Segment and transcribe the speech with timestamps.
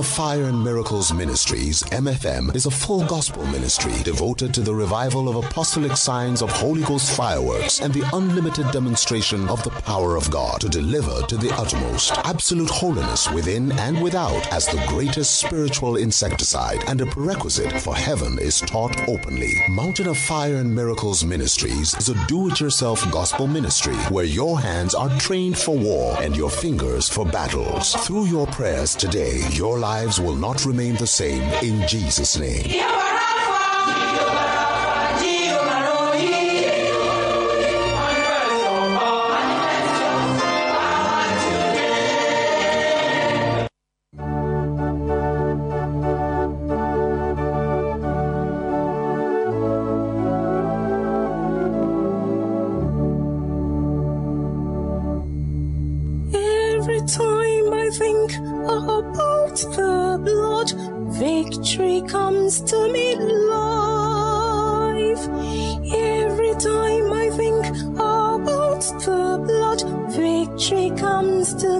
[0.00, 5.28] Of Fire and Miracles Ministries, MFM, is a full gospel ministry devoted to the revival
[5.28, 10.30] of apostolic signs of Holy Ghost fireworks and the unlimited demonstration of the power of
[10.30, 15.96] God to deliver to the uttermost absolute holiness within and without as the greatest spiritual
[15.96, 19.52] insecticide and a prerequisite for heaven is taught openly.
[19.68, 25.14] Mountain of Fire and Miracles Ministries is a do-it-yourself gospel ministry where your hands are
[25.18, 27.92] trained for war and your fingers for battles.
[28.06, 32.64] Through your prayers today, your lives will not remain the same in Jesus' name.
[56.32, 58.28] Every time I think
[58.76, 59.19] about
[59.62, 60.72] the blood,
[61.12, 65.28] victory comes to me life.
[65.92, 67.66] Every time I think
[67.96, 69.82] about the blood,
[70.12, 71.79] victory comes to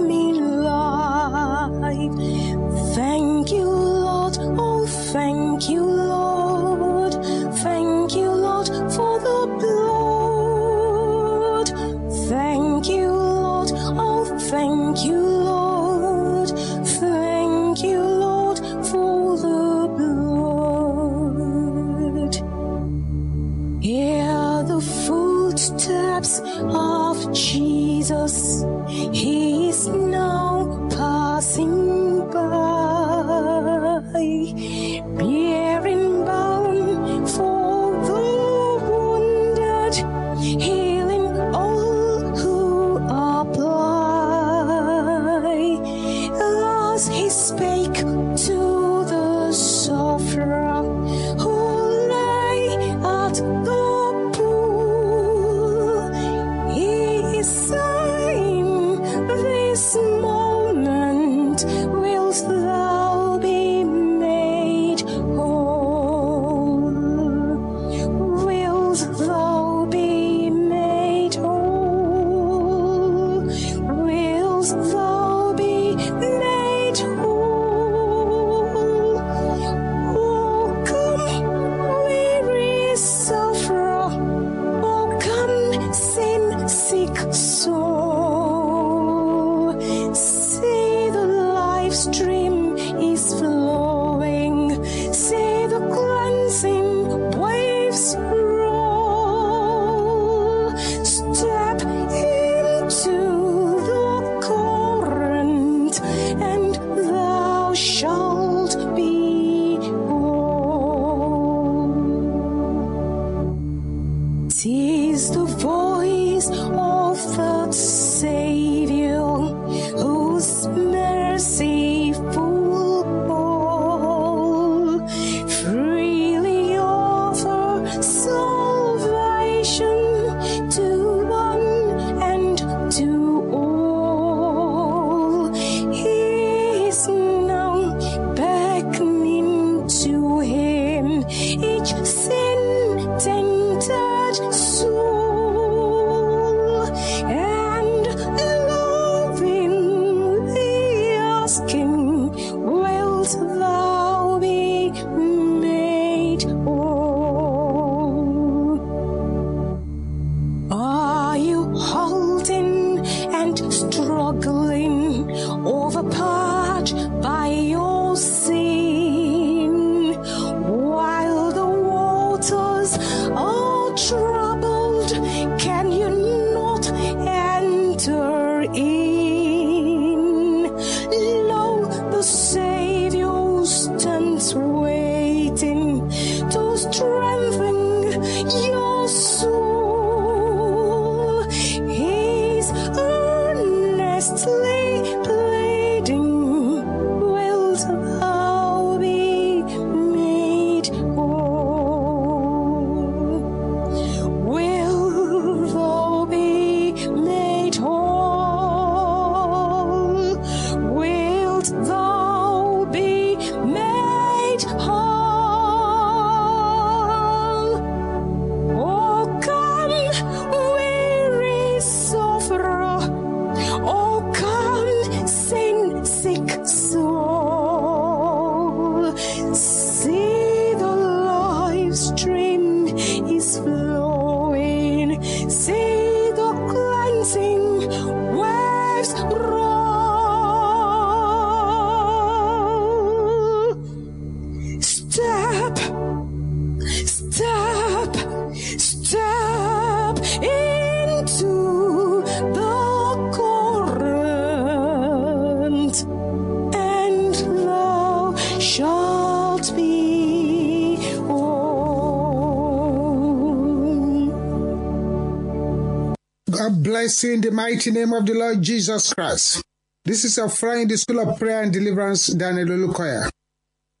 [267.41, 269.63] in the mighty name of the Lord Jesus Christ.
[270.05, 273.31] This is a friend in the School of Prayer and Deliverance, Daniel Olukoya.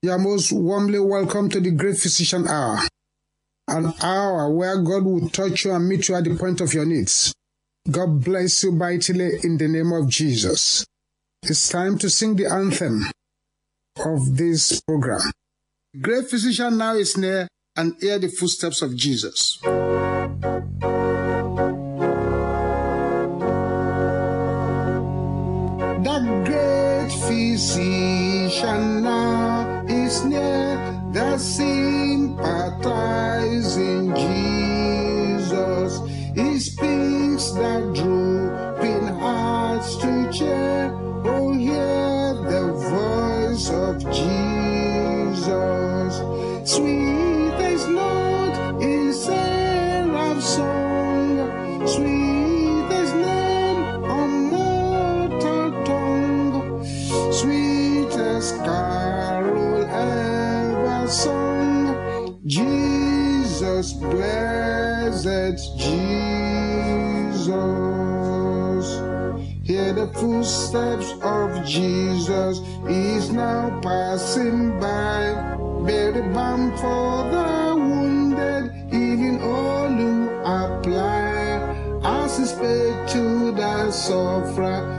[0.03, 2.81] You are most warmly welcome to the Great Physician Hour,
[3.67, 6.85] an hour where God will touch you and meet you at the point of your
[6.85, 7.33] needs.
[7.89, 10.85] God bless you mightily in the name of Jesus.
[11.41, 13.09] It's time to sing the anthem
[14.05, 15.31] of this program.
[15.99, 19.59] Great Physician now is near and hear the footsteps of Jesus.
[29.01, 30.77] Now is near,
[31.11, 35.99] the sympathizing Jesus.
[36.35, 40.91] He speaks the drooping hearts to cheer.
[41.25, 45.51] Oh, hear the voice of Jesus.
[46.69, 47.20] Sweetest
[63.81, 67.49] Blessed Jesus.
[69.63, 72.61] Hear the footsteps of Jesus.
[72.87, 75.33] He's now passing by.
[75.83, 82.01] Bear the balm for the wounded, healing all who apply.
[82.03, 84.90] As he spake to the sufferer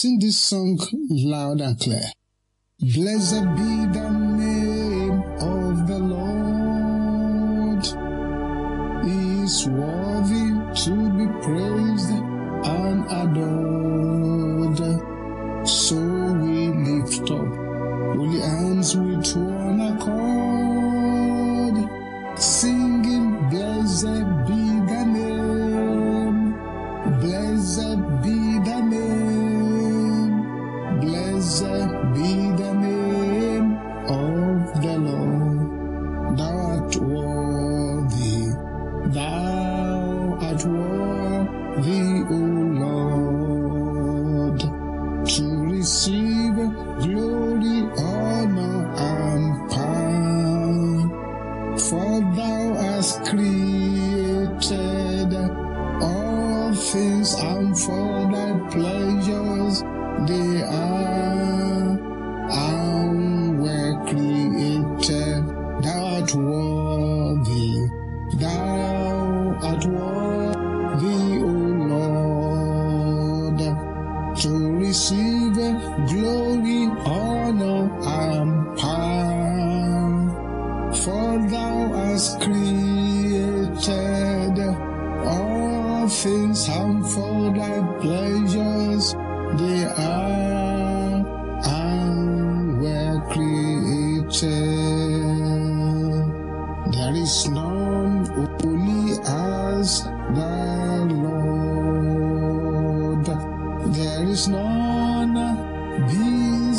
[0.00, 0.78] Sing this song
[1.10, 2.12] loud and clear.
[2.78, 4.27] Blessed be the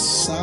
[0.09, 0.38] sorry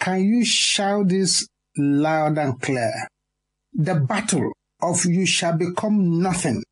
[0.00, 2.92] Can you shout this loud and clear?
[3.72, 4.52] The battle
[4.82, 6.62] of you shall become nothing.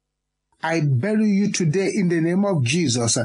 [0.63, 3.19] I bury you today in the name of Jesus.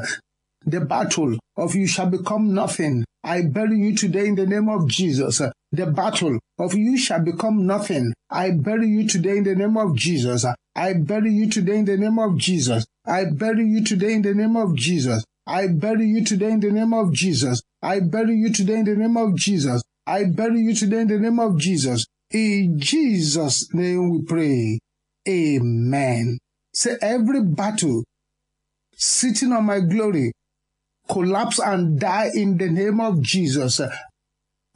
[0.64, 3.04] The battle of you shall become nothing.
[3.22, 5.40] I bury you today in the name of Jesus.
[5.70, 8.12] The battle of you shall become nothing.
[8.30, 10.44] I bury you today in the name of Jesus.
[10.74, 12.86] I bury you today in the name of Jesus.
[13.06, 15.24] I bury you today in the name of Jesus.
[15.46, 17.62] I bury you today in the name of Jesus.
[17.82, 19.82] I bury you today in the name of Jesus.
[20.06, 22.06] I bury you today in the name of Jesus.
[22.32, 24.78] In Jesus' name we pray.
[25.28, 26.38] Amen.
[26.74, 28.04] Say every battle
[28.96, 30.32] sitting on my glory
[31.08, 33.80] collapse and die in the name of Jesus.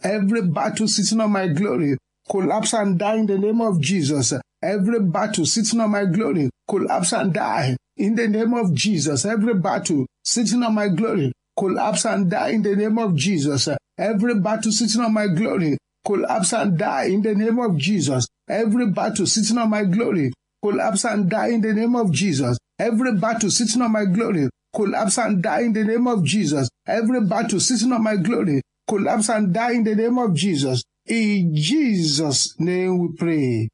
[0.03, 1.97] Every battle sitting on my glory
[2.31, 4.33] collapse and die in the name of Jesus.
[4.63, 9.25] Every battle sitting on my glory collapse and die in the name of Jesus.
[9.25, 13.69] Every battle sitting on my glory collapse and die in the name of Jesus.
[13.99, 18.27] Every battle sitting on my glory collapse and die in the name of Jesus.
[18.49, 20.33] Every battle sitting on my glory
[20.63, 22.59] collapse and die in the name of Jesus.
[22.79, 26.69] Every battle sitting on my glory collapse and die in the name of Jesus.
[26.87, 30.83] Every battle sitting on my glory collapse and die in the name of Jesus.
[31.07, 33.69] In Jesus' name we pray.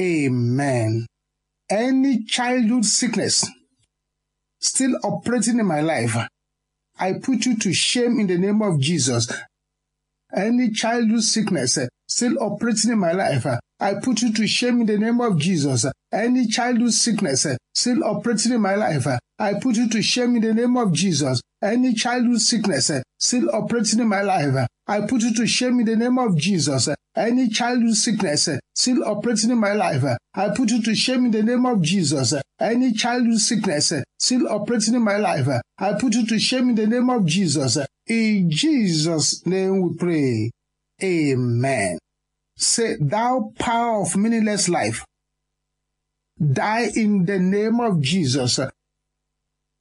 [0.00, 1.06] Amen.
[1.70, 3.48] Any childhood sickness
[4.60, 6.16] still operating in my life,
[6.98, 9.30] I put you to shame in the name of Jesus.
[10.34, 14.80] Any childhood sickness eh, still operating in my life, eh, I put you to shame
[14.80, 15.86] in the name of Jesus.
[16.12, 19.06] Any childhood sickness eh, still operating in my life,
[19.38, 21.40] I put you to shame in the name of Jesus.
[21.62, 25.96] Any childhood sickness still operating in my life, I put you to shame in the
[25.96, 26.88] name of Jesus.
[27.16, 30.02] Any childhood sickness still operating in my life,
[30.34, 32.34] I put you to shame in the name of Jesus.
[32.58, 36.86] Any childhood sickness still operating in my life, I put you to shame in the
[36.86, 37.78] name of Jesus.
[38.06, 40.50] In Jesus' name we pray.
[41.02, 41.98] Amen.
[42.56, 45.04] Say, Thou power of meaningless life,
[46.40, 48.58] die in the name of Jesus.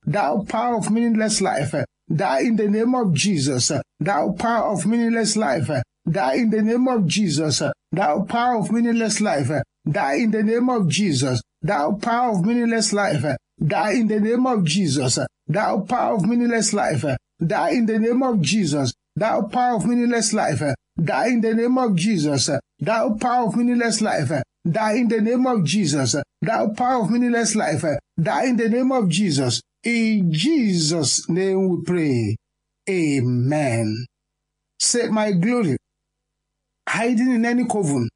[0.06, 1.74] Thou power of meaningless life,
[2.14, 3.72] die in the name of Jesus.
[4.00, 5.70] Thou power of meaningless life,
[6.10, 7.62] die in the name of Jesus.
[7.92, 9.52] Thou power of meaningless life,
[9.90, 11.42] die in the name of Jesus.
[11.62, 13.26] Thou power of meaningless life,
[13.66, 15.20] die in the name of Jesus.
[15.48, 17.06] Thou power of meaningless life,
[17.46, 18.94] die in the name of Jesus.
[19.16, 20.64] Thou power of meaningless life,
[21.02, 22.50] die in the name of Jesus.
[22.80, 24.32] Thou power of meaningless life,
[24.70, 26.16] die in the name of Jesus.
[26.42, 27.86] Thou power of meaningless life,
[28.22, 29.62] die in the name of Jesus.
[29.84, 32.36] In Jesus' name we pray.
[32.90, 34.06] Amen.
[34.80, 35.78] Say, my glory,
[36.88, 38.10] hiding in any coven,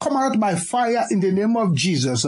[0.00, 2.26] come out by fire in the name of Jesus.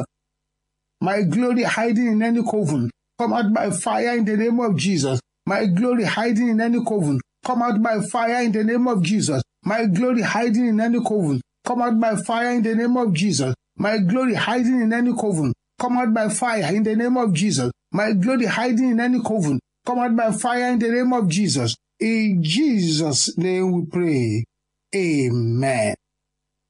[1.00, 5.20] My glory hiding in any coven, come out by fire in the name of Jesus.
[5.46, 9.42] My glory hiding in any coven, come out by fire in the name of Jesus.
[9.64, 13.54] My glory hiding in any coven, come out by fire in the name of Jesus.
[13.76, 17.70] My glory hiding in any coven, come out by fire in the name of Jesus.
[17.92, 21.76] My glory hiding in any coven, come out by fire in the name of Jesus.
[22.00, 24.44] In Jesus' name we pray.
[24.94, 25.94] Amen.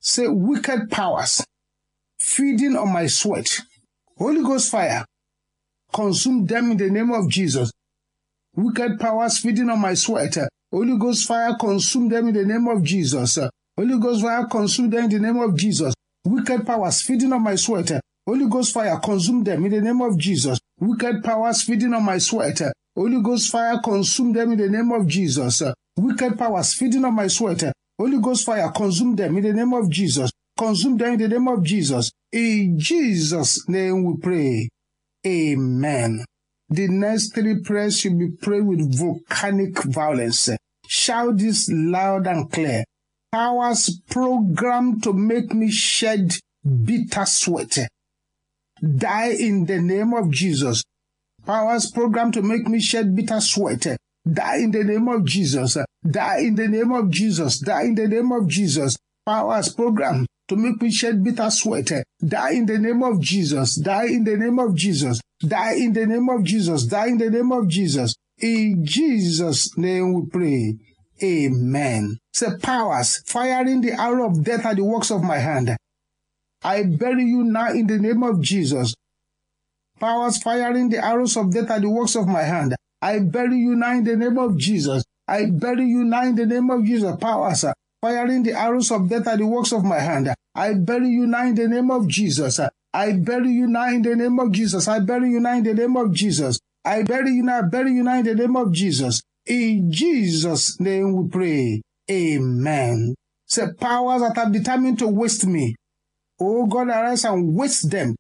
[0.01, 1.45] Say, wicked powers
[2.19, 3.61] feeding on my sweat.
[4.17, 5.05] Holy Ghost fire,
[5.93, 7.71] consume them in the name of Jesus.
[8.57, 10.37] Wicked powers feeding on my sweat.
[10.71, 13.39] Holy Ghost fire, consume them in the name of Jesus.
[13.77, 15.93] Holy Ghost fire, consume them in the name of Jesus.
[16.25, 18.01] Wicked powers feeding on my sweat.
[18.27, 20.59] Holy Ghost fire, consume them in the name of Jesus.
[20.81, 22.61] Wicked powers feeding on my sweat.
[22.97, 25.63] Holy Ghost fire, consume them in the name of Jesus.
[25.97, 27.73] Wicked powers feeding on my sweat.
[27.99, 30.31] Holy Ghost fire, consume them in the name of Jesus.
[30.57, 32.11] Consume them in the name of Jesus.
[32.33, 34.69] In Jesus' name we pray.
[35.27, 36.25] Amen.
[36.69, 40.49] The next three prayers should be prayed with volcanic violence.
[40.87, 42.85] Shout this loud and clear.
[43.31, 46.35] Powers programmed to make me shed
[46.65, 47.79] bitter sweat.
[48.81, 50.83] Die in the name of Jesus.
[51.47, 53.97] Powers programmed to make me shed bitter sweat.
[54.27, 55.77] Die in the name of Jesus.
[56.09, 57.59] Die in the name of Jesus.
[57.59, 58.97] Die in the name of Jesus.
[59.27, 61.91] Powers programmed to make me shed bitter sweat.
[62.27, 63.77] Die in the name of Jesus.
[63.77, 65.21] Die in the name of Jesus.
[65.47, 66.85] Die in the name of Jesus.
[66.85, 68.15] Die in the name of Jesus.
[68.41, 70.79] In Jesus' name we pray.
[71.23, 72.19] Amen.
[72.33, 75.77] Say powers firing the arrow of death at the works of my hand.
[76.63, 78.95] I bury you now in the name of Jesus.
[80.01, 82.75] Powers firing the arrows of death at the works of my hand.
[83.05, 85.05] I bury you now in the name of Jesus.
[85.29, 87.15] I bury you now in the name of Jesus.
[87.21, 87.67] Powers
[88.01, 90.33] firing the arrows of death at the works of my hand.
[90.55, 92.59] I bury you now in the name of Jesus.
[92.95, 94.89] I bury you now in the name of Jesus.
[94.89, 96.59] I bury you now in the name of Jesus.
[96.83, 99.21] I bury you now, bury you now in the name of Jesus.
[99.45, 101.83] In Jesus' name we pray.
[102.11, 103.15] Amen.
[103.47, 105.75] Say powers that are determined to waste me.
[106.41, 108.17] Oh God, arise and waste them.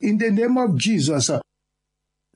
[0.00, 1.30] In the name of Jesus.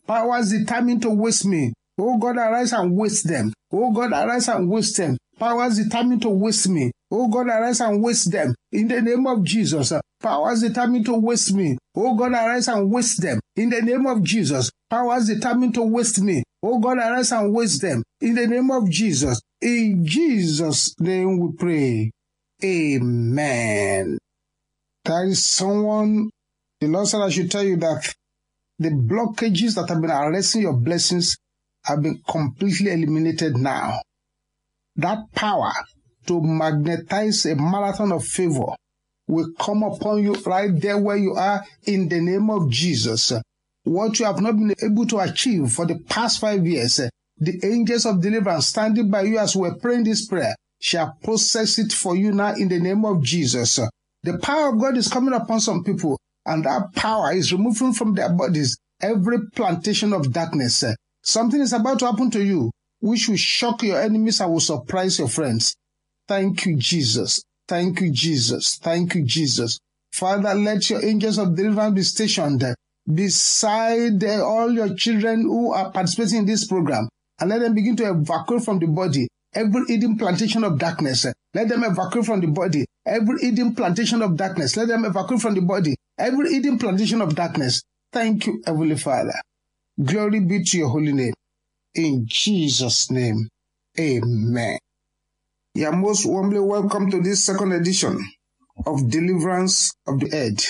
[0.06, 1.72] Powers determined to waste me.
[1.98, 3.52] Oh God, arise and waste them.
[3.72, 5.16] Oh God, arise and waste them.
[5.38, 6.92] Powers determined to waste me.
[7.10, 8.54] Oh God, arise and waste them.
[8.72, 9.92] In the name of Jesus.
[9.92, 11.76] Uh, Powers determined to waste me.
[11.94, 13.40] Oh God, arise and waste them.
[13.56, 14.70] In the name of Jesus.
[14.90, 16.42] Powers determined to waste me.
[16.62, 18.02] Oh God, arise and waste them.
[18.20, 19.40] In the name of Jesus.
[19.60, 22.10] In Jesus' name we pray.
[22.64, 24.18] Amen.
[25.04, 26.30] There is someone,
[26.80, 28.14] the Lord said I should tell you that
[28.78, 31.36] the blockages that have been arresting your blessings
[31.84, 34.00] have been completely eliminated now.
[34.96, 35.72] That power
[36.26, 38.74] to magnetize a marathon of favor
[39.26, 43.32] will come upon you right there where you are in the name of Jesus.
[43.84, 47.00] What you have not been able to achieve for the past five years,
[47.38, 51.92] the angels of deliverance standing by you as we're praying this prayer shall process it
[51.92, 53.78] for you now in the name of Jesus.
[54.22, 58.14] The power of God is coming upon some people, and that power is removing from
[58.14, 60.84] their bodies every plantation of darkness.
[61.22, 62.70] Something is about to happen to you,
[63.00, 65.74] which will shock your enemies and will surprise your friends.
[66.28, 67.42] Thank you, Jesus.
[67.66, 68.76] Thank you, Jesus.
[68.76, 69.78] Thank you, Jesus.
[70.12, 72.64] Father, let your angels of deliverance be stationed
[73.12, 77.08] beside all your children who are participating in this program
[77.40, 81.26] and let them begin to evacuate from the body every hidden plantation of darkness.
[81.52, 84.76] Let them evacuate from the body every hidden plantation of darkness.
[84.76, 87.82] Let them evacuate from the body every hidden plantation of darkness.
[88.12, 89.34] Thank you, Heavenly Father.
[90.02, 91.34] Glory be to your holy name.
[91.94, 93.48] In Jesus' name,
[93.98, 94.78] amen.
[95.74, 98.18] You are most warmly welcome to this second edition
[98.86, 100.64] of Deliverance of the Head.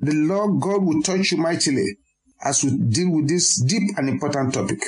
[0.00, 1.96] The Lord God will touch you mightily
[2.44, 4.80] as we deal with this deep and important topic.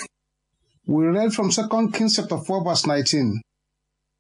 [0.86, 3.40] We read from 2 Kings chapter 4 verse 19.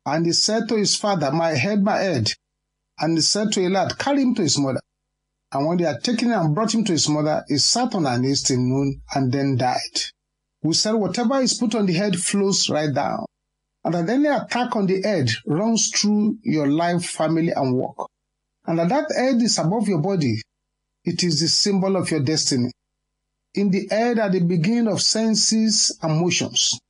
[0.06, 2.32] And he said to his father, My head, my head.
[2.98, 4.80] And he said to a lad, Carry him to his mother.
[5.54, 8.06] And when they had taken him and brought him to his mother, he sat on
[8.06, 10.00] her knees till noon and then died.
[10.64, 13.24] We said whatever is put on the head flows right down.
[13.84, 18.08] And that any attack on the head runs through your life, family, and work.
[18.66, 20.40] And that that head is above your body,
[21.04, 22.72] it is the symbol of your destiny.
[23.54, 26.80] In the head are the beginning of senses and motions.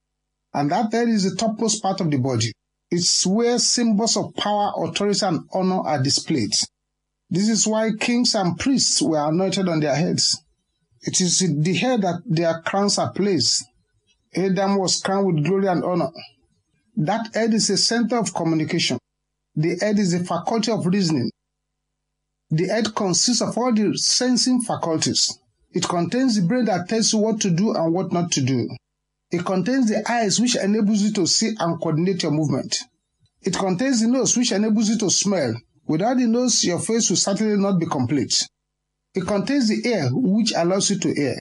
[0.54, 2.52] And that head is the topmost part of the body.
[2.90, 6.54] It's where symbols of power, authority, and honor are displayed.
[7.34, 10.40] This is why kings and priests were anointed on their heads.
[11.02, 13.64] It is the head that their crowns are placed.
[14.36, 16.10] Adam was crowned with glory and honor.
[16.96, 18.98] That head is a center of communication.
[19.56, 21.32] The head is a faculty of reasoning.
[22.50, 25.36] The head consists of all the sensing faculties.
[25.72, 28.70] It contains the brain that tells you what to do and what not to do.
[29.32, 32.78] It contains the eyes which enables you to see and coordinate your movement.
[33.42, 35.56] It contains the nose which enables you to smell.
[35.86, 38.46] Without the nose, your face will certainly not be complete.
[39.14, 41.38] It contains the air, which allows you to hear.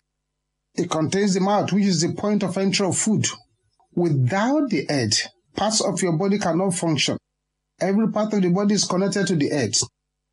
[0.75, 3.27] It contains the mouth which is the point of entry of food.
[3.95, 5.13] Without the head,
[5.55, 7.17] parts of your body cannot function.
[7.79, 9.75] Every part of the body is connected to the head.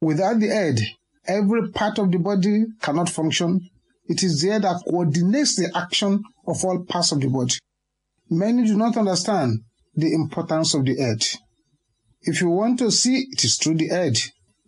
[0.00, 0.80] Without the head,
[1.26, 3.60] every part of the body cannot function.
[4.06, 7.54] It is there that coordinates the action of all parts of the body.
[8.28, 9.60] Many do not understand
[9.94, 11.24] the importance of the head.
[12.22, 14.18] If you want to see, it is through the head.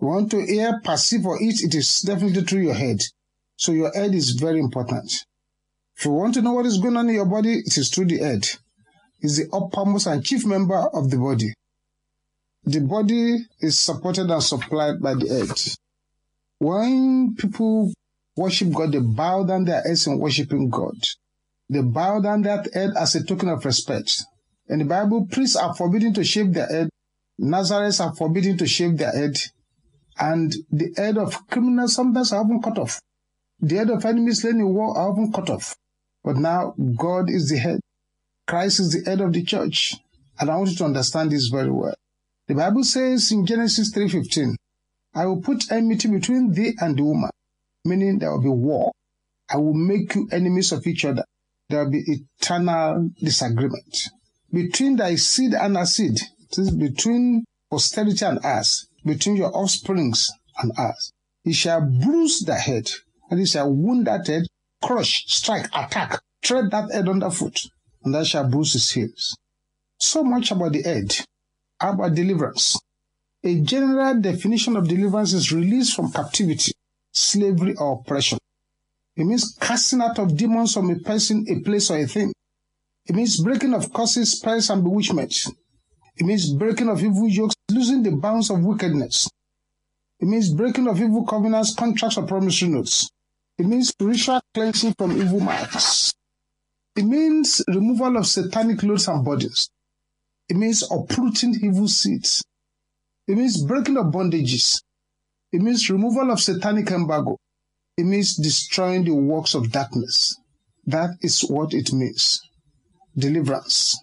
[0.01, 3.03] You want to hear, perceive, or eat, it is definitely through your head.
[3.57, 5.13] So your head is very important.
[5.97, 8.07] If you want to know what is going on in your body, it is through
[8.07, 8.49] the head.
[9.21, 11.55] It's the uppermost and chief member of the body.
[12.65, 15.77] The body is supported and supplied by the head.
[16.59, 17.93] When people
[18.37, 20.97] worship God, they bow down their heads in worshiping God.
[21.69, 24.25] They bow down that head as a token of respect.
[24.69, 26.89] In the Bible, priests are forbidden to shave their head,
[27.43, 29.37] Nazarenes are forbidden to shave their head,
[30.17, 33.01] and the head of criminals sometimes are often cut off.
[33.61, 35.75] The head of enemies slain in war are often cut off.
[36.23, 37.81] But now God is the head.
[38.47, 39.97] Christ is the head of the church.
[40.39, 41.95] And I want you to understand this very well.
[42.47, 44.55] The Bible says in Genesis 3:15,
[45.15, 47.31] I will put enmity between thee and the woman,
[47.85, 48.93] meaning there will be war.
[49.51, 51.25] I will make you enemies of each other.
[51.69, 52.05] There will be
[52.41, 54.11] eternal disagreement.
[54.53, 56.21] Between thy seed and our seed,
[56.53, 61.13] it is between posterity and us, between your offsprings and us.
[61.45, 62.91] He shall bruise the head,
[63.31, 64.47] and he shall wound that head,
[64.83, 67.67] crush, strike, attack, tread that head underfoot,
[68.05, 69.37] and that shall bruise his heels.
[69.99, 71.17] So much about the head,
[71.81, 72.79] about deliverance.
[73.45, 76.73] A general definition of deliverance is release from captivity,
[77.13, 78.39] slavery, or oppression.
[79.17, 82.33] It means casting out of demons from a person, a place, or a thing.
[83.07, 85.35] It means breaking of curses, spells, and bewitchment.
[86.17, 89.29] It means breaking of evil yokes, losing the bounds of wickedness.
[90.21, 93.11] It means breaking of evil covenants, contracts, or promissory notes.
[93.59, 96.13] It means spiritual cleansing from evil marks.
[96.95, 99.71] It means removal of satanic loads and burdens.
[100.49, 102.45] It means uprooting evil seeds.
[103.27, 104.83] It means breaking of bondages.
[105.53, 107.39] It means removal of satanic embargo.
[107.97, 110.37] It means destroying the works of darkness.
[110.87, 112.41] That is what it means.
[113.17, 113.99] Deliverance.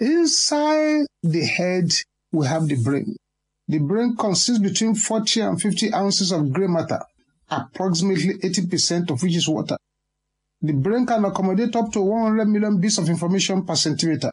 [0.00, 1.92] Inside the head,
[2.32, 3.16] we have the brain.
[3.68, 7.00] The brain consists between 40 and 50 ounces of gray matter,
[7.50, 9.76] approximately 80% of which is water.
[10.62, 14.30] The brain can accommodate up to 100 million bits of information per centimeter.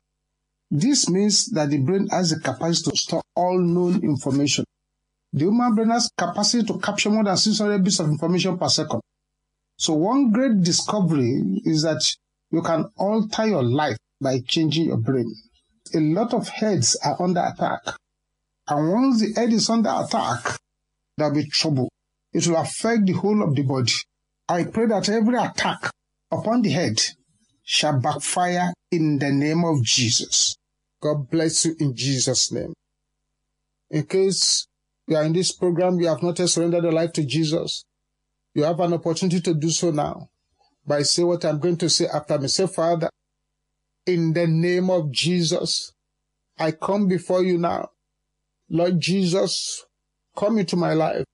[0.71, 4.63] This means that the brain has the capacity to store all known information.
[5.33, 9.01] The human brain has capacity to capture more than 600 bits of information per second.
[9.77, 12.15] So one great discovery is that
[12.51, 15.29] you can alter your life by changing your brain.
[15.95, 17.95] A lot of heads are under attack.
[18.67, 20.57] And once the head is under attack,
[21.17, 21.89] there'll be trouble.
[22.33, 23.93] It will affect the whole of the body.
[24.49, 25.89] I pray that every attack
[26.31, 27.01] upon the head
[27.63, 30.55] shall backfire in the name of Jesus.
[31.01, 32.73] God bless you in Jesus' name.
[33.89, 34.67] In case
[35.07, 37.83] you are in this program, you have not yet surrendered your life to Jesus,
[38.53, 40.27] you have an opportunity to do so now
[40.85, 42.47] by say what I'm going to say after me.
[42.47, 43.09] Say, Father,
[44.07, 45.91] in the name of Jesus,
[46.57, 47.89] I come before you now.
[48.69, 49.85] Lord Jesus,
[50.35, 51.25] come into my life.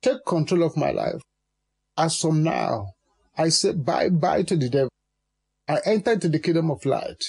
[0.00, 1.20] Take control of my life.
[1.98, 2.92] As from now,
[3.36, 4.90] I say bye bye to the devil.
[5.68, 7.22] I enter into the kingdom of light.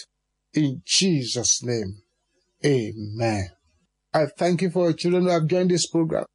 [0.53, 2.01] In Jesus' name,
[2.65, 3.49] amen.
[4.13, 6.25] I thank you for your children who have joined this program.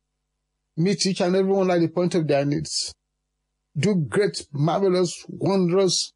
[0.76, 2.92] Meet each and every one at the point of their needs.
[3.76, 6.12] Do great, marvelous, wondrous,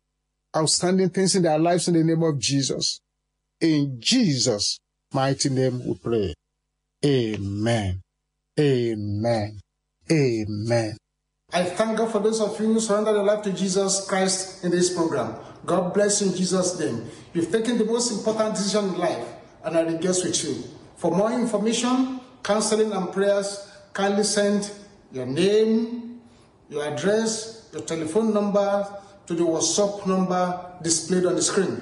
[0.56, 3.00] outstanding things in their lives in the name of Jesus.
[3.60, 4.78] In Jesus'
[5.12, 6.34] mighty name we pray.
[7.04, 8.00] Amen.
[8.58, 9.60] Amen.
[10.10, 10.96] Amen.
[11.52, 14.70] I thank God for those of you who surrender your life to Jesus Christ in
[14.70, 15.34] this program.
[15.64, 17.04] God bless you in Jesus' name.
[17.34, 19.26] You've taken the most important decision in life,
[19.62, 20.64] and I rejoice with you.
[20.96, 24.70] For more information, counseling, and prayers, kindly send
[25.12, 26.20] your name,
[26.70, 28.86] your address, your telephone number
[29.26, 31.80] to the WhatsApp number displayed on the screen.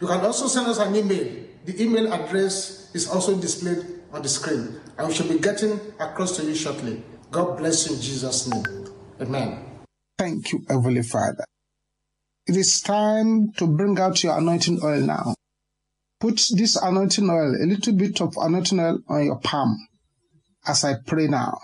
[0.00, 1.44] You can also send us an email.
[1.64, 6.36] The email address is also displayed on the screen, and we shall be getting across
[6.36, 7.02] to you shortly.
[7.30, 8.64] God bless you in Jesus' name.
[9.20, 9.64] Amen.
[10.18, 11.44] Thank you, Heavenly Father.
[12.46, 15.34] It is time to bring out your anointing oil now.
[16.20, 19.76] Put this anointing oil, a little bit of anointing oil on your palm
[20.66, 21.58] as I pray now.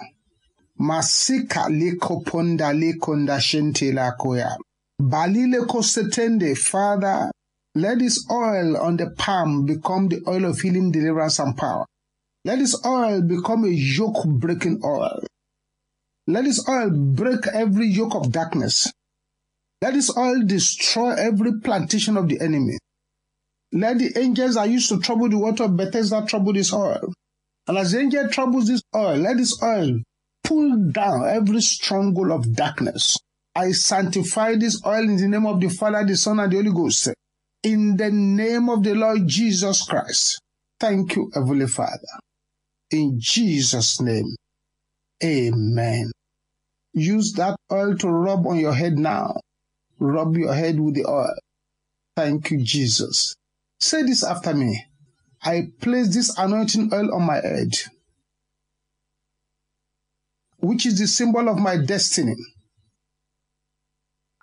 [0.80, 4.56] Masika liko ponda likonda shente lakoya.
[5.00, 7.30] Balile kosetende, Father,
[7.76, 11.86] let this oil on the palm become the oil of healing, deliverance, and power.
[12.44, 15.24] Let this oil become a yoke breaking oil.
[16.26, 18.92] Let this oil break every yoke of darkness.
[19.80, 22.78] Let this oil destroy every plantation of the enemy.
[23.70, 27.12] Let the angels that used to trouble the water of Bethesda trouble this oil.
[27.68, 30.00] And as the angel troubles this oil, let this oil
[30.42, 33.16] pull down every stronghold of darkness.
[33.58, 36.70] I sanctify this oil in the name of the Father, the Son, and the Holy
[36.70, 37.12] Ghost.
[37.64, 40.40] In the name of the Lord Jesus Christ.
[40.78, 42.20] Thank you, Heavenly Father.
[42.92, 44.36] In Jesus' name.
[45.24, 46.12] Amen.
[46.92, 49.40] Use that oil to rub on your head now.
[49.98, 51.34] Rub your head with the oil.
[52.16, 53.34] Thank you, Jesus.
[53.80, 54.84] Say this after me.
[55.42, 57.72] I place this anointing oil on my head,
[60.58, 62.36] which is the symbol of my destiny,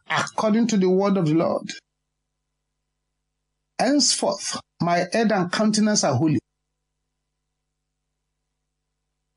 [0.10, 1.70] according to the word of the Lord.
[3.80, 6.40] Henceforth, my head and countenance are holy.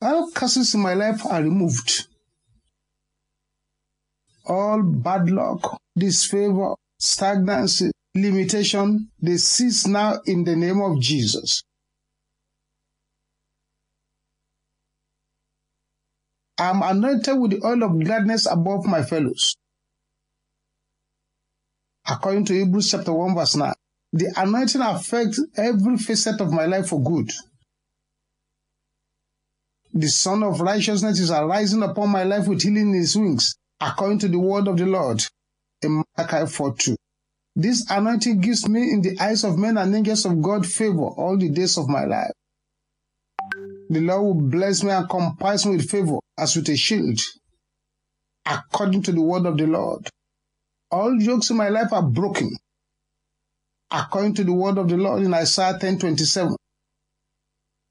[0.01, 2.07] All curses in my life are removed.
[4.45, 11.61] All bad luck, disfavor, stagnancy, limitation, they cease now in the name of Jesus.
[16.57, 19.55] I am anointed with the oil of gladness above my fellows.
[22.09, 23.73] According to Hebrews chapter 1 verse 9,
[24.13, 27.31] the anointing affects every facet of my life for good.
[29.93, 34.19] The Sun of Righteousness is arising upon my life with healing in his wings, according
[34.19, 35.23] to the word of the Lord
[35.81, 36.95] in Malachi 4 2.
[37.55, 41.37] This anointing gives me in the eyes of men and angels of God favor all
[41.37, 42.31] the days of my life.
[43.89, 47.19] The Lord will bless me and compass me with favor as with a shield,
[48.45, 50.09] according to the word of the Lord.
[50.91, 52.49] All yokes in my life are broken,
[53.91, 56.55] according to the word of the Lord in Isaiah 10:27.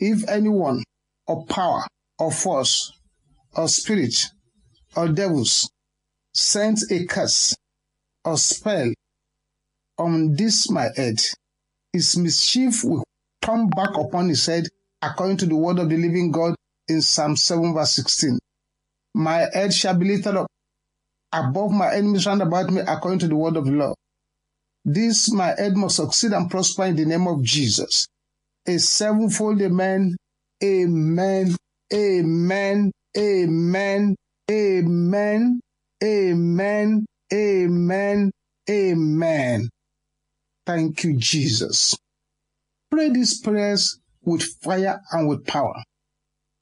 [0.00, 0.82] If anyone
[1.26, 1.87] or power
[2.18, 2.92] or force
[3.54, 4.26] or spirit
[4.96, 5.70] or devils
[6.34, 7.54] sends a curse
[8.24, 8.92] or spell
[9.96, 11.20] on this my head,
[11.92, 13.04] his mischief will
[13.42, 14.66] come back upon his head
[15.02, 16.56] according to the word of the living God
[16.88, 18.38] in Psalm 7 verse 16.
[19.14, 20.48] My head shall be lifted up
[21.33, 23.97] above my enemies round about me according to the word of the Lord.
[24.85, 28.07] This my head must succeed and prosper in the name of Jesus.
[28.67, 30.17] A sevenfold amen,
[30.62, 31.57] amen,
[31.93, 34.14] amen, amen,
[34.51, 35.61] amen,
[36.03, 38.31] amen, amen,
[38.71, 39.69] amen.
[40.67, 41.97] Thank you, Jesus.
[42.91, 45.83] Pray these prayers with fire and with power.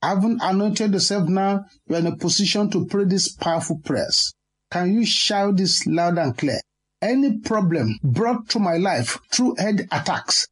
[0.02, 4.32] Having anointed yourself now, you are in a position to pray these powerful prayers.
[4.76, 6.60] Can you shout this loud and clear?
[7.00, 10.48] Any problem brought to my life through head attacks,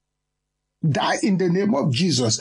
[0.82, 2.40] die in the name of Jesus.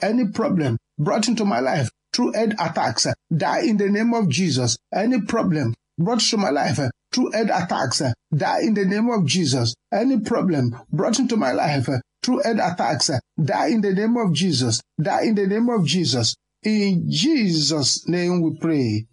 [0.00, 3.04] Any problem brought into my life through head attacks,
[3.36, 4.78] die in the name of Jesus.
[4.94, 6.78] Any problem brought to my life
[7.10, 8.00] through head attacks,
[8.32, 9.74] die in the name of Jesus.
[9.92, 11.88] Any problem brought into my life
[12.22, 13.10] through head attacks,
[13.42, 14.80] die in the name of Jesus.
[15.02, 16.36] Die in the name of Jesus.
[16.62, 19.06] In Jesus' name we pray.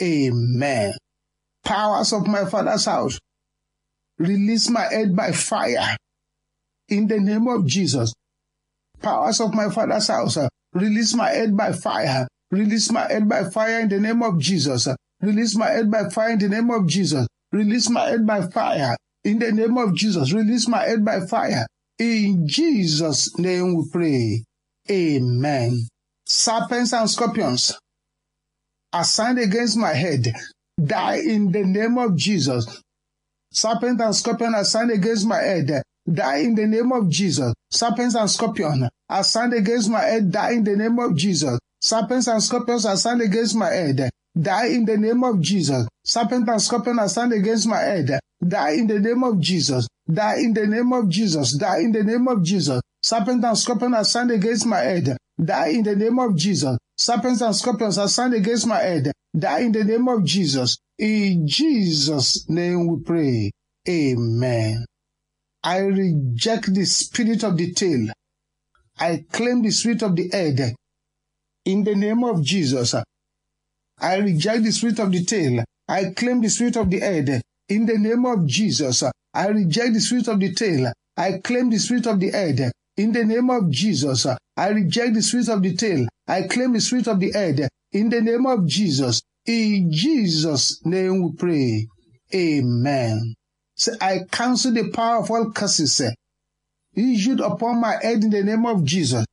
[0.00, 0.94] Amen.
[1.66, 3.18] Powers of my father's house,
[4.20, 5.96] release my head by fire.
[6.88, 8.12] In the name of Jesus.
[9.02, 10.38] Powers of my father's house,
[10.72, 12.28] release my head by fire.
[12.52, 14.86] Release my head by fire in the name of Jesus.
[15.20, 17.26] Release my head by fire in the name of Jesus.
[17.50, 20.32] Release my head by fire in the name of Jesus.
[20.32, 21.66] Release my head by fire.
[21.98, 24.44] In Jesus' name we pray.
[24.88, 25.88] Amen.
[26.26, 27.76] Serpents and scorpions
[28.92, 30.32] assigned against my head
[30.82, 32.82] die in the name of Jesus.
[33.52, 37.52] Serpent and scorpion assigned against my head die in the name of Jesus.
[37.70, 41.58] Serpents and scorpion assigned against my head die in the name of Jesus.
[41.80, 45.86] Serpents and scorpions assigned against my head die in the name of Jesus.
[46.04, 49.88] Serpent and scorpion assigned against my head die in the name of Jesus.
[50.12, 51.52] Die in the name of Jesus.
[51.52, 52.80] Die in the name of Jesus.
[53.02, 56.76] Serpent and scorpion assigned against my head die in the name of Jesus.
[56.98, 60.78] Serpents and scorpions assigned against my head die in the name of Jesus.
[60.98, 63.50] In Jesus' name we pray.
[63.88, 64.86] Amen.
[65.62, 68.08] I reject the spirit of the tail.
[68.98, 70.74] I claim the spirit of the head.
[71.66, 72.94] In the name of Jesus,
[73.98, 75.64] I reject the spirit of the tail.
[75.88, 77.42] I claim the spirit of the head.
[77.68, 79.02] In the name of Jesus,
[79.34, 80.92] I reject the spirit of the tail.
[81.16, 82.72] I claim the spirit of the head.
[82.96, 86.06] In the name of Jesus, uh, I reject the spirit of the tail.
[86.26, 87.68] I claim the spirit of the head.
[87.92, 89.22] In the name of Jesus.
[89.44, 91.86] In Jesus' name we pray.
[92.34, 93.34] Amen.
[93.76, 96.10] Say, I cancel the power of all curses uh,
[96.94, 99.24] issued upon my head in the name of Jesus.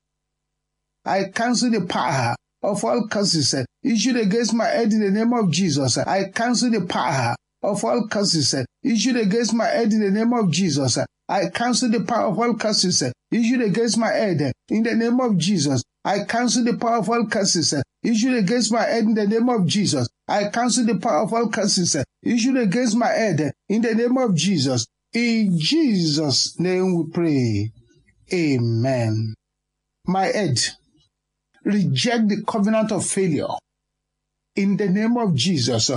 [1.06, 5.34] I cancel the power of all curses uh, issued against my head in the name
[5.34, 5.98] of Jesus.
[5.98, 10.52] I cancel the power of all curses issued against my head in the name of
[10.52, 10.98] Jesus.
[11.30, 13.02] I cancel the power of all curses
[13.34, 15.84] issued against my head in the name of Jesus.
[16.06, 19.66] I cancel the power of all curses issued against my head in the name of
[19.66, 20.08] Jesus.
[20.28, 24.36] I cancel the power of all curses issued against my head in the name of
[24.36, 24.86] Jesus.
[25.14, 27.72] In Jesus' name we pray.
[28.34, 29.34] Amen.
[30.06, 30.60] My head,
[31.64, 33.48] reject the covenant of failure.
[34.56, 35.92] In the name of Jesus,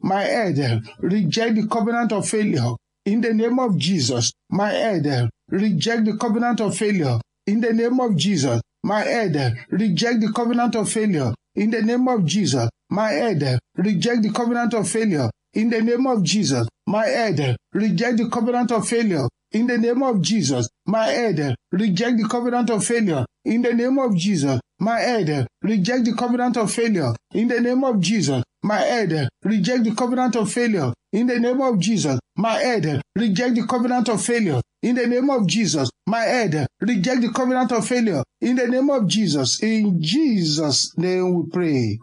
[0.00, 2.74] my head, reject the covenant of failure.
[3.06, 7.18] In the name of Jesus, my head, eh, reject the covenant of failure.
[7.46, 11.32] In the name of Jesus, my head, eh, reject the covenant of failure.
[11.56, 15.30] In the name of Jesus, my head, eh, reject the covenant of failure.
[15.54, 19.26] In the name of Jesus, my head, reject the covenant of failure.
[19.52, 23.24] In the name of Jesus, my head, reject the covenant of failure.
[23.44, 27.12] In the name of Jesus, my head, reject the covenant of failure.
[27.34, 30.92] In the name of Jesus, my head, reject the covenant of failure.
[31.12, 34.60] In the name of Jesus, my head, reject the covenant of failure.
[34.82, 38.22] In the name of Jesus, my head, reject the covenant of failure.
[38.40, 41.98] In the name of Jesus, in Jesus' name we pray.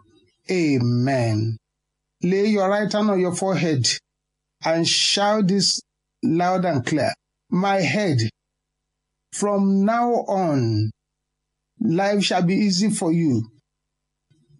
[0.50, 1.56] Amen.
[2.22, 3.88] Lay your right hand on your forehead
[4.64, 5.80] and shout this
[6.22, 7.12] loud and clear.
[7.50, 8.18] My head,
[9.32, 10.90] from now on,
[11.80, 13.48] life shall be easy for you.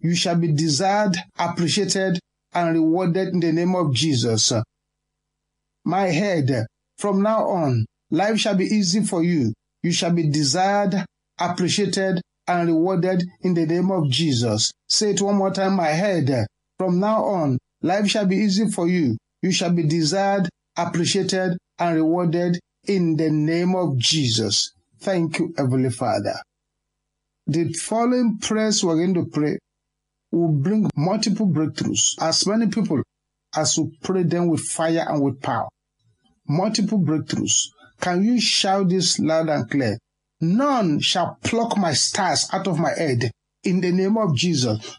[0.01, 2.19] You shall be desired, appreciated,
[2.53, 4.51] and rewarded in the name of Jesus.
[5.85, 6.65] my head.
[6.97, 9.53] From now on, life shall be easy for you.
[9.83, 11.05] You shall be desired,
[11.39, 14.71] appreciated, and rewarded in the name of Jesus.
[14.87, 16.47] Say it one more time, my head.
[16.77, 19.17] From now on, life shall be easy for you.
[19.41, 24.73] You shall be desired, appreciated, and rewarded in the name of Jesus.
[24.99, 26.35] Thank you, Heavenly Father.
[27.47, 29.59] The following prayers we're going to pray
[30.31, 32.15] will bring multiple breakthroughs.
[32.21, 33.01] As many people
[33.55, 35.67] as will pray them with fire and with power.
[36.47, 37.69] Multiple breakthroughs.
[37.99, 39.97] Can you shout this loud and clear?
[40.41, 43.31] None shall pluck my stars out of my head
[43.63, 44.97] in the name of Jesus.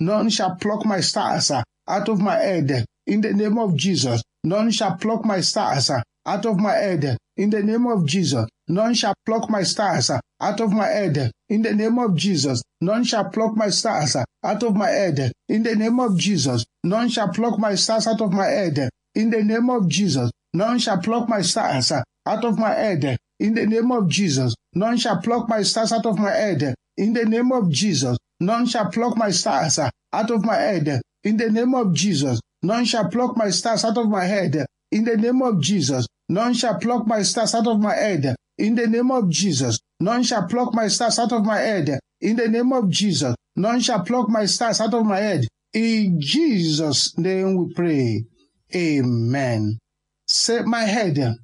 [0.00, 4.22] None shall pluck my stars out of my head in the name of Jesus.
[4.44, 5.90] None shall pluck my stars
[6.26, 8.46] out of my head in the name of Jesus.
[8.68, 12.62] None shall pluck my stars out of my head in the name of Jesus.
[12.80, 16.64] None shall pluck my stars out of my head in the name of Jesus.
[16.84, 20.30] None shall pluck my stars out of my head in the name of Jesus.
[20.54, 24.54] None shall pluck my stars out of my head in the name of Jesus.
[24.74, 28.16] None shall pluck my stars out of my head in the name of Jesus.
[28.40, 32.40] None shall pluck my stars out of my head in the name of Jesus.
[32.62, 36.06] None shall pluck my stars out of my head in the name of Jesus.
[36.28, 39.78] None shall pluck my stars out of my head in the name of Jesus.
[40.00, 43.34] None shall pluck my stars out of my head in the name of Jesus.
[43.56, 45.46] None shall pluck my stars out of my head.
[45.72, 48.24] In Jesus' name we pray.
[48.74, 49.78] Amen.
[50.26, 51.36] Say my head.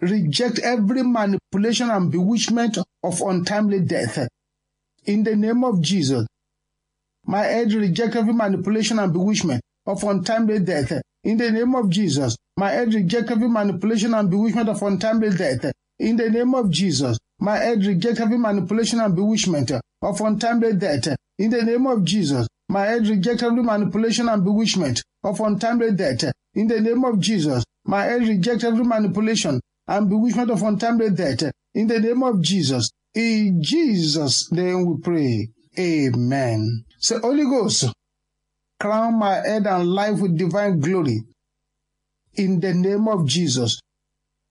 [0.00, 4.28] Reject every manipulation and bewitchment of untimely death.
[5.04, 6.26] In the name of Jesus.
[7.24, 10.92] My head reject every manipulation and bewitchment of untimely death.
[11.24, 12.36] In the name of Jesus.
[12.56, 15.72] My head reject every manipulation and bewitchment of untimely death.
[15.98, 17.18] In the name of Jesus.
[17.40, 19.70] My head reject every manipulation and bewitchment
[20.02, 21.16] of untimely death.
[21.38, 22.46] In the name of Jesus.
[22.68, 26.32] My head reject every manipulation and bewitchment of untimely death.
[26.54, 27.64] In the name of Jesus.
[27.84, 31.52] My head reject every manipulation and bewitchment of untimely death.
[31.74, 32.90] In the name of Jesus.
[33.14, 35.48] In Jesus' name we pray.
[35.78, 36.84] Amen.
[36.98, 37.92] Say, Holy Ghost,
[38.82, 41.22] crown my head and life with divine glory.
[42.34, 43.80] In the name of Jesus.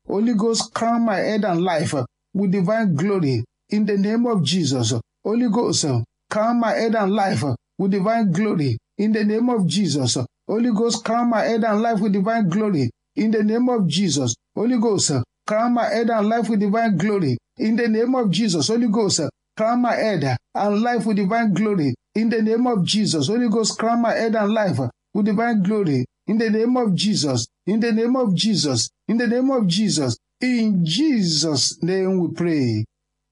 [0.08, 1.94] Holy Ghost, crown my head and life
[2.34, 3.44] with divine glory.
[3.72, 4.94] In the name of Jesus.
[5.22, 7.44] Holy Ghost, uh, crown my head and life
[7.78, 8.78] with divine glory.
[8.98, 10.18] In the name of Jesus.
[10.48, 12.90] Holy Ghost, crown my head and life with divine glory.
[13.18, 14.34] In the name of Jesus.
[14.56, 15.12] Holy Ghost,
[15.46, 17.38] crown my head and life with divine glory.
[17.58, 18.70] In the name of Jesus.
[18.70, 19.20] Holy Ghost,
[19.62, 21.94] crown my head and life with divine glory.
[22.16, 23.28] In the name of Jesus.
[23.28, 24.80] Holy Ghost, crown my head and life
[25.14, 26.04] with divine glory.
[26.26, 27.46] In the name of Jesus.
[27.68, 28.90] In the name of Jesus.
[29.08, 30.18] In the name of Jesus.
[30.42, 32.86] In Jesus' name we pray.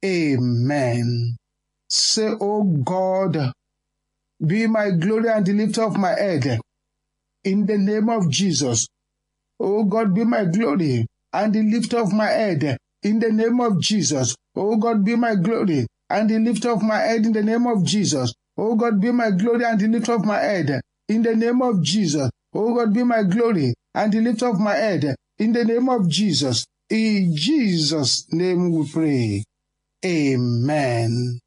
[0.05, 1.35] Amen.
[1.89, 3.51] Say, Oh God,
[4.45, 6.59] be my glory and the lifter of my head.
[7.43, 8.87] In the name of Jesus.
[9.59, 12.77] Oh God, be my glory and the lifter of my head.
[13.01, 14.35] In the name of Jesus.
[14.55, 17.25] Oh God, be my glory and the lift of my head.
[17.25, 18.33] In the name of Jesus.
[18.57, 20.81] Oh God, be my glory and the lift of my head.
[21.07, 22.29] In the name of Jesus.
[22.53, 25.15] Oh God, be my glory and the lift of my head.
[25.37, 26.65] In the name of Jesus.
[26.89, 29.43] In Jesus' name we pray.
[30.05, 31.39] Amen.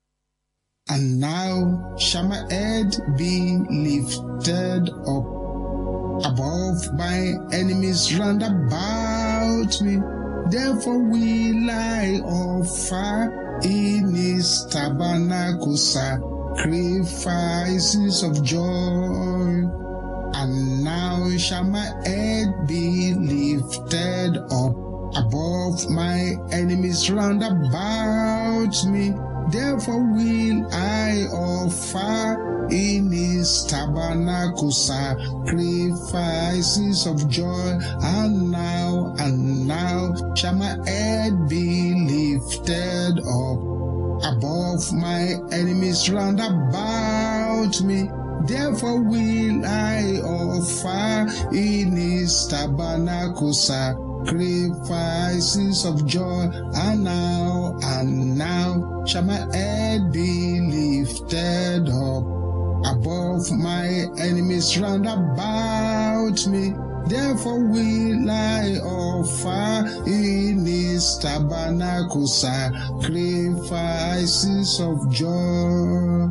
[0.88, 5.42] And now shall my head be lifted up
[6.24, 10.21] above my enemies round about me.
[10.50, 19.64] Therefore will I offer in his tabernacle sacrifices of joy.
[20.34, 29.12] And now shall my head be lifted up above my enemies round about me.
[29.50, 37.78] Therefore will I offer in his tabernacle sacrifices of joy.
[38.02, 43.58] And now, and now shall my head be lifted up
[44.24, 48.08] above my enemies round about me.
[48.46, 54.11] Therefore will I offer in his tabernacle sacrifices
[55.84, 56.48] of joy.
[56.74, 62.24] And now, and now shall my head be lifted up
[62.86, 66.74] above my enemies round about me.
[67.06, 76.28] Therefore will I offer in his tabernacle sacrifices of joy.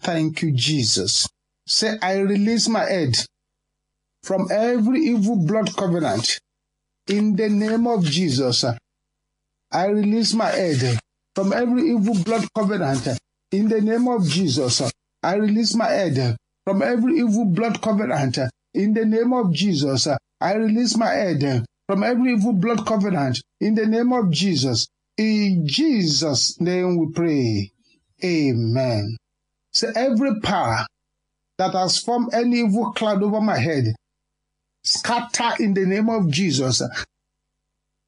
[0.00, 1.26] Thank you, Jesus.
[1.66, 3.16] Say, I release my head
[4.22, 6.38] from every evil blood covenant
[7.08, 8.64] in the name of Jesus.
[9.72, 10.98] I release my head
[11.34, 13.06] from every evil blood covenant
[13.52, 14.82] in the name of Jesus.
[15.22, 18.38] I release my head from every evil blood covenant
[18.74, 20.08] in the name of Jesus.
[20.40, 24.88] I release my head from every evil blood covenant in the name of Jesus.
[25.16, 27.72] In Jesus' name we pray.
[28.24, 29.16] Amen.
[29.72, 30.86] So every power
[31.58, 33.94] that has formed any evil cloud over my head,
[34.86, 36.80] scatter in the name of Jesus.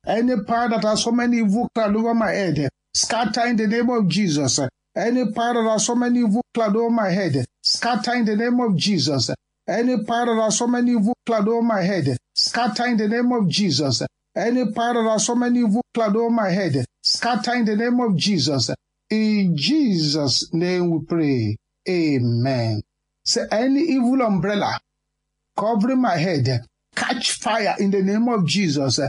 [0.07, 3.91] Any power that has formed any evil cloud over my head, scatter in the name
[3.91, 4.61] of Jesus.
[4.97, 8.61] Any power that has so many evil cloud over my head, scatter in the name
[8.61, 9.31] of Jesus.
[9.69, 13.33] Any power that has so many evil cloud over my head, scatter in the name
[13.33, 14.03] of Jesus.
[14.35, 18.01] Any power that has so many evil cloud over my head, scatter in the name
[18.01, 18.71] of Jesus.
[19.11, 21.57] In Jesus' name we pray.
[21.89, 22.83] Amen.
[23.25, 24.79] Say any evil umbrella
[25.59, 29.01] covering my head, catch fire in the name of Jesus.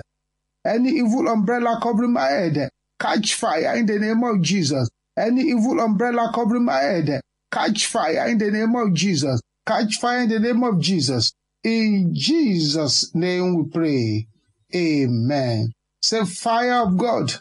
[0.65, 2.69] Any evil umbrella covering my head,
[2.99, 4.89] catch fire in the name of Jesus.
[5.17, 7.21] Any evil umbrella covering my head,
[7.51, 9.39] catch fire in the name of Jesus.
[9.65, 11.31] Catch fire in the name of Jesus.
[11.63, 14.27] In Jesus' name we pray.
[14.73, 15.71] Amen.
[16.01, 17.33] Say, fire of God,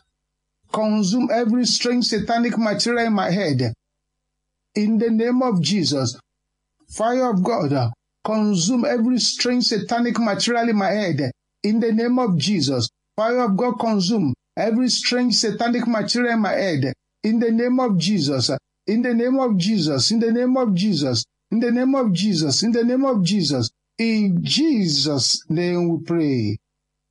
[0.73, 3.73] consume every strange satanic material in my head.
[4.75, 6.19] In the name of Jesus.
[6.89, 7.93] Fire of God,
[8.29, 11.31] consume every strange satanic material in my head.
[11.62, 12.91] In the name of Jesus.
[13.16, 16.93] Fire of God, consume every strange satanic material in my head
[17.24, 18.51] in the name of Jesus,
[18.87, 22.62] in the name of Jesus, in the name of Jesus, in the name of Jesus,
[22.62, 23.70] in the name of Jesus.
[23.99, 26.59] In Jesus' name we pray.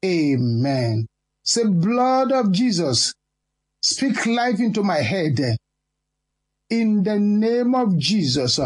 [0.05, 1.07] Amen.
[1.43, 3.13] Say, blood of Jesus,
[3.82, 5.57] speak life into my head.
[6.70, 8.59] In the name of Jesus.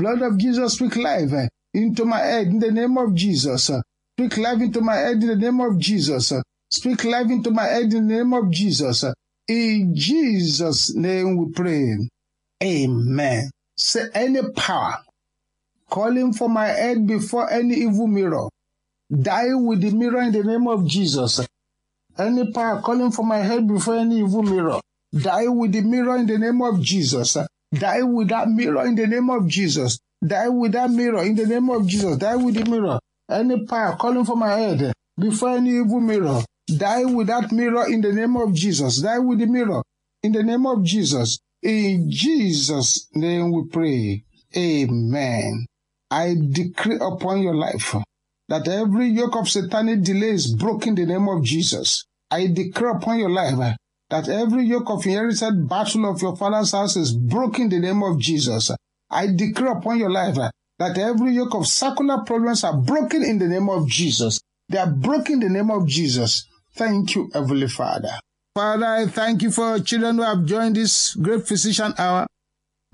[0.00, 2.46] Blood of Jesus, speak life eh, into my head.
[2.46, 3.70] In the name of Jesus.
[4.16, 6.32] Speak life into my head in the name of Jesus.
[6.70, 9.04] Speak life into my head in the name of Jesus.
[9.46, 12.08] In Jesus' name we pray.
[12.62, 13.50] Amen.
[13.76, 15.02] Say any power
[15.90, 18.48] calling for my head before any evil mirror,
[19.12, 21.46] die with the mirror in the name of Jesus.
[22.16, 24.80] Any power calling for my head before any evil mirror,
[25.14, 27.36] die with the mirror in the name of Jesus.
[27.72, 29.98] Die with that mirror in the name of Jesus.
[30.24, 32.16] Die with that mirror in the name of Jesus.
[32.16, 32.98] Die with the mirror.
[33.30, 38.00] Any power calling for my head before any evil mirror, Die with that mirror in
[38.00, 38.98] the name of Jesus.
[39.00, 39.82] Die with the mirror
[40.22, 41.38] in the name of Jesus.
[41.62, 44.24] In Jesus' name we pray.
[44.56, 45.66] Amen.
[46.10, 47.94] I decree upon your life
[48.48, 52.04] that every yoke of satanic delay is broken in the name of Jesus.
[52.30, 53.76] I decree upon your life
[54.10, 58.02] that every yoke of inherited battle of your father's house is broken in the name
[58.02, 58.70] of Jesus.
[59.10, 63.38] I decree upon your life uh, that every yoke of circular problems are broken in
[63.38, 64.40] the name of Jesus.
[64.68, 66.46] They are broken in the name of Jesus.
[66.74, 68.10] Thank you, Heavenly Father.
[68.54, 72.26] Father, I thank you for children who have joined this great physician hour.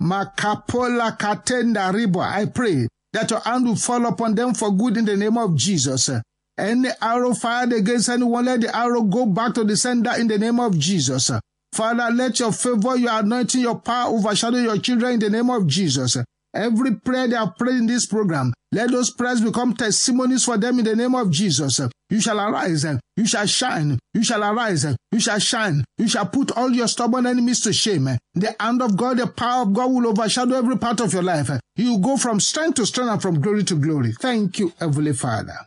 [0.00, 2.20] Makapola Katenda Ribo.
[2.20, 5.54] I pray that your hand will fall upon them for good in the name of
[5.56, 6.10] Jesus.
[6.58, 10.38] Any arrow fired against anyone, let the arrow go back to the sender in the
[10.38, 11.30] name of Jesus.
[11.72, 15.66] Father, let your favor, your anointing, your power overshadow your children in the name of
[15.66, 16.16] Jesus.
[16.54, 20.78] Every prayer they have prayed in this program, let those prayers become testimonies for them
[20.78, 21.78] in the name of Jesus.
[22.08, 22.86] You shall arise,
[23.16, 27.26] you shall shine, you shall arise, you shall shine, you shall put all your stubborn
[27.26, 28.08] enemies to shame.
[28.34, 31.50] The hand of God, the power of God will overshadow every part of your life.
[31.76, 34.12] You go from strength to strength and from glory to glory.
[34.12, 35.58] Thank you, Heavenly Father.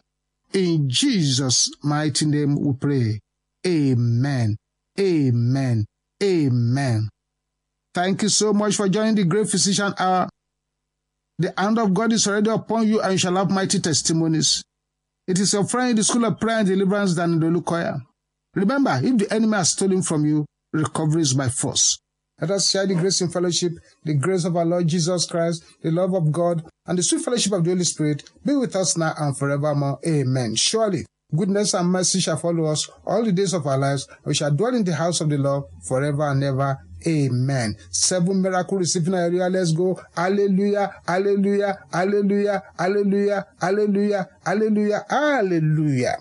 [0.53, 3.19] In Jesus' mighty name we pray.
[3.67, 4.57] Amen.
[4.99, 5.85] Amen.
[6.23, 7.09] Amen.
[7.93, 10.27] Thank you so much for joining the Great Physician Hour.
[11.37, 14.63] The hand of God is already upon you, and you shall have mighty testimonies.
[15.27, 18.01] It is your friend in the school of prayer and deliverance, Daniel Olukoya.
[18.55, 21.99] Remember, if the enemy has stolen from you, recovery is by force.
[22.41, 23.73] Let us share the grace in fellowship,
[24.03, 27.53] the grace of our Lord Jesus Christ, the love of God, and the sweet fellowship
[27.53, 29.99] of the Holy Spirit be with us now and forevermore.
[30.07, 30.55] Amen.
[30.55, 34.07] Surely, goodness and mercy shall follow us all the days of our lives.
[34.07, 36.77] And we shall dwell in the house of the Lord forever and ever.
[37.07, 37.75] Amen.
[37.91, 39.47] Seven miracle receiving area.
[39.49, 39.99] Let's go.
[40.15, 40.91] Hallelujah.
[41.07, 41.77] Hallelujah.
[41.91, 42.63] Hallelujah.
[42.77, 43.45] Hallelujah.
[43.59, 44.27] Hallelujah.
[44.45, 45.05] Hallelujah.
[45.09, 46.17] Hallelujah.